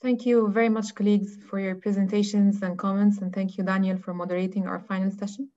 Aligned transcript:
Thank 0.00 0.26
you 0.26 0.48
very 0.48 0.68
much, 0.68 0.94
colleagues, 0.94 1.36
for 1.48 1.58
your 1.58 1.74
presentations 1.74 2.62
and 2.62 2.78
comments, 2.78 3.18
and 3.18 3.34
thank 3.34 3.58
you, 3.58 3.64
Daniel, 3.64 3.98
for 3.98 4.14
moderating 4.14 4.66
our 4.68 4.78
final 4.80 5.10
session. 5.10 5.50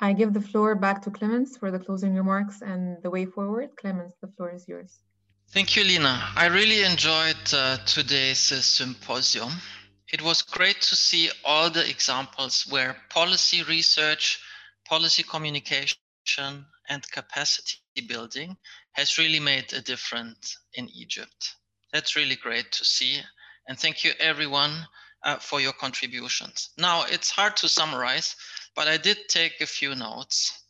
I 0.00 0.12
give 0.12 0.32
the 0.34 0.40
floor 0.40 0.74
back 0.74 1.02
to 1.02 1.10
Clemens 1.12 1.56
for 1.56 1.70
the 1.70 1.78
closing 1.78 2.14
remarks 2.16 2.62
and 2.62 3.00
the 3.02 3.10
way 3.10 3.26
forward. 3.26 3.76
Clemens, 3.76 4.14
the 4.20 4.26
floor 4.26 4.50
is 4.50 4.66
yours. 4.66 4.98
Thank 5.50 5.76
you, 5.76 5.84
Lina. 5.84 6.20
I 6.34 6.46
really 6.46 6.82
enjoyed 6.82 7.36
uh, 7.52 7.76
today's 7.86 8.50
uh, 8.50 8.60
symposium. 8.60 9.52
It 10.12 10.20
was 10.20 10.42
great 10.42 10.80
to 10.82 10.96
see 10.96 11.30
all 11.44 11.70
the 11.70 11.88
examples 11.88 12.66
where 12.68 12.96
policy 13.08 13.62
research, 13.62 14.40
policy 14.84 15.22
communication, 15.22 15.96
and 16.88 17.10
capacity 17.12 17.78
building 18.08 18.56
has 18.92 19.16
really 19.16 19.40
made 19.40 19.72
a 19.72 19.80
difference 19.80 20.58
in 20.74 20.88
Egypt. 20.88 21.54
That's 21.92 22.16
really 22.16 22.36
great 22.36 22.72
to 22.72 22.84
see. 22.84 23.20
And 23.68 23.78
thank 23.78 24.04
you, 24.04 24.12
everyone, 24.20 24.86
uh, 25.22 25.38
for 25.38 25.60
your 25.60 25.72
contributions. 25.72 26.70
Now, 26.78 27.04
it's 27.08 27.30
hard 27.30 27.56
to 27.58 27.68
summarize, 27.68 28.36
but 28.76 28.88
I 28.88 28.96
did 28.96 29.18
take 29.28 29.60
a 29.60 29.66
few 29.66 29.94
notes. 29.94 30.66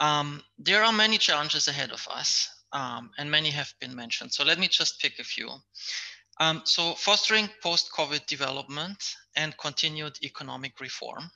Um, 0.00 0.42
there 0.58 0.82
are 0.82 0.92
many 0.92 1.18
challenges 1.18 1.68
ahead 1.68 1.92
of 1.92 2.06
us 2.10 2.48
um, 2.74 3.10
and 3.16 3.30
many 3.30 3.50
have 3.50 3.72
been 3.80 3.94
mentioned. 3.94 4.32
So 4.32 4.44
let 4.44 4.58
me 4.58 4.68
just 4.68 5.00
pick 5.00 5.18
a 5.18 5.24
few. 5.24 5.48
Um, 6.40 6.62
so 6.64 6.94
fostering 6.94 7.48
post-COVID 7.62 8.26
development 8.26 8.98
and 9.36 9.56
continued 9.56 10.18
economic 10.22 10.80
reform. 10.80 11.30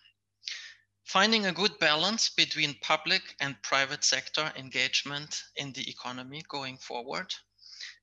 Finding 1.05 1.47
a 1.47 1.53
good 1.53 1.79
balance 1.79 2.31
between 2.31 2.75
public 2.83 3.23
and 3.41 3.63
private 3.63 4.05
sector 4.05 4.53
engagement 4.57 5.43
in 5.57 5.73
the 5.73 5.89
economy 5.89 6.43
going 6.49 6.77
forward. 6.77 7.33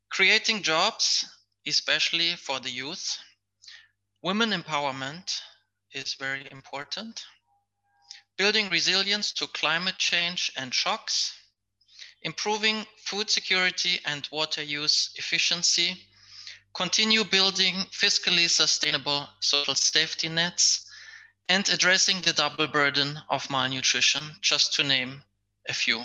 Creating 0.10 0.64
jobs, 0.64 1.26
especially 1.68 2.36
for 2.36 2.60
the 2.60 2.70
youth. 2.70 3.18
Women 4.22 4.52
empowerment 4.52 5.42
is 5.94 6.14
very 6.16 6.48
important. 6.52 7.26
Building 8.38 8.70
resilience 8.70 9.32
to 9.34 9.48
climate 9.48 9.98
change 9.98 10.52
and 10.58 10.74
shocks 10.74 11.34
improving 12.26 12.86
food 12.98 13.30
security 13.30 14.00
and 14.04 14.28
water 14.32 14.64
use 14.64 15.12
efficiency, 15.16 15.96
continue 16.74 17.24
building 17.24 17.76
fiscally 17.92 18.50
sustainable 18.50 19.30
social 19.42 19.76
safety 19.76 20.28
nets, 20.28 20.90
and 21.48 21.70
addressing 21.70 22.20
the 22.22 22.34
double 22.34 22.68
burden 22.68 23.20
of 23.30 23.48
malnutrition, 23.52 24.24
just 24.42 24.74
to 24.74 24.84
name 24.84 25.24
a 25.70 25.74
few. 25.74 26.04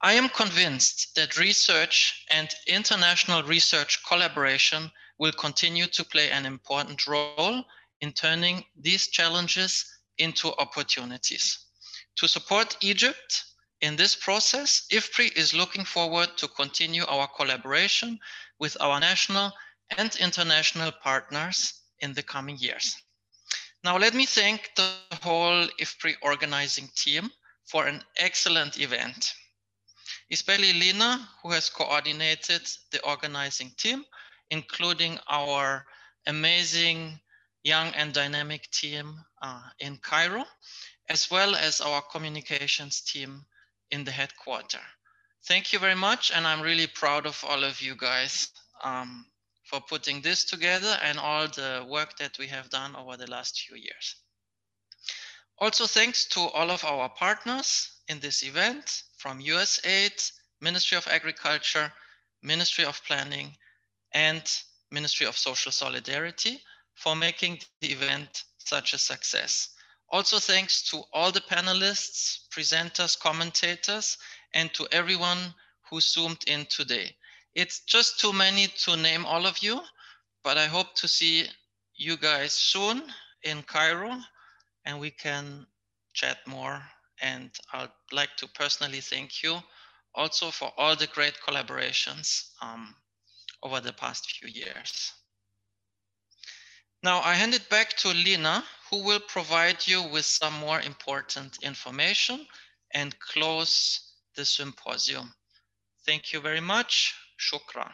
I 0.00 0.12
am 0.12 0.28
convinced 0.28 1.16
that 1.16 1.38
research 1.38 2.24
and 2.30 2.48
international 2.68 3.42
research 3.42 4.04
collaboration 4.06 4.92
will 5.18 5.32
continue 5.32 5.86
to 5.86 6.04
play 6.04 6.30
an 6.30 6.46
important 6.46 7.06
role 7.06 7.64
in 8.00 8.12
turning 8.12 8.64
these 8.76 9.08
challenges 9.08 9.84
into 10.18 10.54
opportunities. 10.58 11.58
To 12.18 12.28
support 12.28 12.76
Egypt, 12.80 13.44
in 13.80 13.96
this 13.96 14.14
process, 14.14 14.86
IFPRI 14.92 15.36
is 15.36 15.54
looking 15.54 15.84
forward 15.84 16.36
to 16.38 16.48
continue 16.48 17.04
our 17.06 17.28
collaboration 17.28 18.18
with 18.58 18.76
our 18.80 19.00
national 19.00 19.52
and 19.96 20.14
international 20.16 20.92
partners 20.92 21.74
in 22.00 22.12
the 22.12 22.22
coming 22.22 22.56
years. 22.58 22.96
Now, 23.84 23.96
let 23.96 24.14
me 24.14 24.26
thank 24.26 24.70
the 24.76 24.90
whole 25.22 25.66
IFPRI 25.80 26.14
organizing 26.22 26.88
team 26.96 27.30
for 27.66 27.86
an 27.86 28.02
excellent 28.16 28.80
event, 28.80 29.32
especially 30.30 30.72
Lina, 30.72 31.28
who 31.42 31.50
has 31.50 31.70
coordinated 31.70 32.62
the 32.90 33.00
organizing 33.02 33.70
team, 33.76 34.04
including 34.50 35.18
our 35.28 35.84
amazing 36.26 37.18
young 37.64 37.88
and 37.94 38.12
dynamic 38.12 38.70
team 38.70 39.18
uh, 39.42 39.62
in 39.80 39.96
Cairo, 39.98 40.44
as 41.08 41.30
well 41.30 41.54
as 41.54 41.80
our 41.80 42.02
communications 42.02 43.00
team 43.00 43.44
in 43.90 44.04
the 44.04 44.10
headquarter. 44.10 44.80
Thank 45.46 45.72
you 45.72 45.78
very 45.78 45.94
much. 45.94 46.30
And 46.34 46.46
I'm 46.46 46.60
really 46.60 46.86
proud 46.86 47.26
of 47.26 47.42
all 47.48 47.64
of 47.64 47.80
you 47.80 47.96
guys 47.96 48.48
um, 48.84 49.24
for 49.64 49.80
putting 49.80 50.20
this 50.20 50.44
together 50.44 50.98
and 51.02 51.18
all 51.18 51.48
the 51.48 51.86
work 51.88 52.16
that 52.18 52.38
we 52.38 52.46
have 52.48 52.68
done 52.70 52.94
over 52.96 53.16
the 53.16 53.30
last 53.30 53.60
few 53.60 53.76
years. 53.76 54.16
Also, 55.58 55.86
thanks 55.86 56.26
to 56.26 56.40
all 56.40 56.70
of 56.70 56.84
our 56.84 57.08
partners 57.08 57.90
in 58.08 58.20
this 58.20 58.42
event 58.44 59.02
from 59.18 59.40
USAID, 59.40 60.32
Ministry 60.60 60.96
of 60.96 61.06
Agriculture, 61.08 61.92
Ministry 62.42 62.84
of 62.84 63.02
Planning, 63.04 63.56
and 64.12 64.42
Ministry 64.90 65.26
of 65.26 65.36
Social 65.36 65.72
Solidarity 65.72 66.62
for 66.94 67.14
making 67.14 67.60
the 67.80 67.92
event 67.92 68.44
such 68.58 68.94
a 68.94 68.98
success. 68.98 69.70
Also 70.10 70.38
thanks 70.38 70.82
to 70.90 71.02
all 71.12 71.30
the 71.30 71.40
panelists, 71.40 72.48
presenters, 72.50 73.18
commentators, 73.18 74.16
and 74.54 74.72
to 74.72 74.86
everyone 74.92 75.54
who 75.90 76.00
zoomed 76.00 76.42
in 76.46 76.64
today. 76.66 77.14
It's 77.54 77.80
just 77.80 78.20
too 78.20 78.32
many 78.32 78.68
to 78.84 78.96
name 78.96 79.26
all 79.26 79.46
of 79.46 79.58
you, 79.62 79.80
but 80.42 80.56
I 80.56 80.66
hope 80.66 80.94
to 80.96 81.08
see 81.08 81.46
you 81.94 82.16
guys 82.16 82.52
soon 82.52 83.02
in 83.42 83.62
Cairo 83.62 84.16
and 84.84 84.98
we 85.00 85.10
can 85.10 85.66
chat 86.14 86.38
more. 86.46 86.82
And 87.22 87.50
I'd 87.72 87.90
like 88.12 88.36
to 88.38 88.48
personally 88.48 89.00
thank 89.00 89.42
you 89.42 89.58
also 90.14 90.50
for 90.50 90.72
all 90.76 90.96
the 90.96 91.06
great 91.06 91.34
collaborations 91.46 92.50
um, 92.62 92.94
over 93.62 93.80
the 93.80 93.92
past 93.92 94.30
few 94.30 94.48
years. 94.48 95.12
Now 97.02 97.20
I 97.20 97.34
hand 97.34 97.54
it 97.54 97.68
back 97.68 97.96
to 97.98 98.08
Lina, 98.08 98.64
who 98.90 99.04
will 99.04 99.20
provide 99.20 99.86
you 99.86 100.02
with 100.02 100.24
some 100.24 100.54
more 100.54 100.80
important 100.80 101.58
information 101.62 102.46
and 102.92 103.18
close 103.20 104.14
the 104.34 104.44
symposium. 104.44 105.32
Thank 106.06 106.32
you 106.32 106.40
very 106.40 106.60
much. 106.60 107.14
Shukran. 107.38 107.92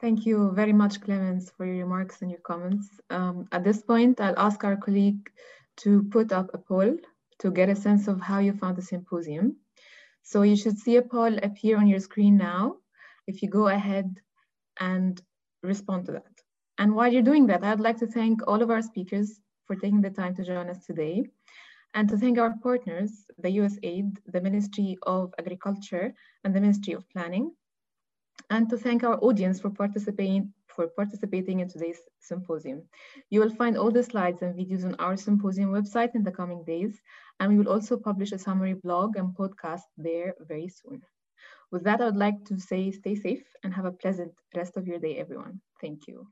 Thank 0.00 0.26
you 0.26 0.52
very 0.52 0.72
much, 0.72 1.00
Clemens, 1.00 1.50
for 1.56 1.64
your 1.64 1.84
remarks 1.84 2.20
and 2.20 2.30
your 2.30 2.40
comments. 2.40 2.88
Um, 3.10 3.48
at 3.50 3.64
this 3.64 3.82
point, 3.82 4.20
I'll 4.20 4.38
ask 4.38 4.62
our 4.62 4.76
colleague 4.76 5.30
to 5.78 6.02
put 6.04 6.32
up 6.32 6.50
a 6.52 6.58
poll 6.58 6.96
to 7.40 7.50
get 7.50 7.68
a 7.68 7.76
sense 7.76 8.08
of 8.08 8.20
how 8.20 8.38
you 8.38 8.52
found 8.52 8.76
the 8.76 8.82
symposium. 8.82 9.56
So 10.22 10.42
you 10.42 10.56
should 10.56 10.78
see 10.78 10.96
a 10.96 11.02
poll 11.02 11.36
appear 11.42 11.76
on 11.76 11.86
your 11.86 12.00
screen 12.00 12.36
now. 12.36 12.76
If 13.26 13.42
you 13.42 13.48
go 13.48 13.68
ahead 13.68 14.20
and 14.80 15.20
respond 15.62 16.06
to 16.06 16.12
that. 16.12 16.32
And 16.78 16.94
while 16.94 17.12
you're 17.12 17.22
doing 17.22 17.46
that, 17.46 17.64
I'd 17.64 17.80
like 17.80 17.98
to 17.98 18.06
thank 18.06 18.40
all 18.46 18.62
of 18.62 18.70
our 18.70 18.82
speakers 18.82 19.40
for 19.66 19.76
taking 19.76 20.00
the 20.00 20.10
time 20.10 20.34
to 20.36 20.44
join 20.44 20.68
us 20.68 20.84
today 20.84 21.24
and 21.94 22.08
to 22.08 22.18
thank 22.18 22.38
our 22.38 22.54
partners, 22.62 23.24
the 23.38 23.48
USAID, 23.48 24.18
the 24.26 24.40
Ministry 24.40 24.98
of 25.02 25.32
Agriculture, 25.38 26.14
and 26.44 26.54
the 26.54 26.60
Ministry 26.60 26.92
of 26.92 27.08
Planning, 27.08 27.52
and 28.50 28.68
to 28.68 28.76
thank 28.76 29.02
our 29.02 29.18
audience 29.24 29.60
for 29.60 29.70
participating 29.70 30.52
for 30.76 30.88
participating 30.88 31.60
in 31.60 31.68
today's 31.68 32.00
symposium. 32.20 32.82
You 33.30 33.40
will 33.40 33.54
find 33.54 33.76
all 33.78 33.90
the 33.90 34.04
slides 34.04 34.42
and 34.42 34.54
videos 34.54 34.84
on 34.84 34.94
our 34.96 35.16
symposium 35.16 35.72
website 35.72 36.14
in 36.14 36.22
the 36.22 36.32
coming 36.32 36.64
days, 36.64 37.02
and 37.40 37.50
we 37.50 37.58
will 37.58 37.72
also 37.72 37.96
publish 37.96 38.32
a 38.32 38.38
summary 38.38 38.74
blog 38.74 39.16
and 39.16 39.36
podcast 39.36 39.82
there 39.98 40.36
very 40.40 40.68
soon. 40.68 41.02
With 41.72 41.84
that, 41.84 42.00
I 42.00 42.06
would 42.06 42.16
like 42.16 42.44
to 42.46 42.60
say 42.60 42.92
stay 42.92 43.16
safe 43.16 43.46
and 43.64 43.74
have 43.74 43.86
a 43.86 43.92
pleasant 43.92 44.32
rest 44.54 44.76
of 44.76 44.86
your 44.86 45.00
day, 45.00 45.18
everyone. 45.18 45.62
Thank 45.80 46.06
you. 46.08 46.28